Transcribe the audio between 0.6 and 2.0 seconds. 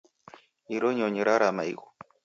Iro nyonyi rarama ighu.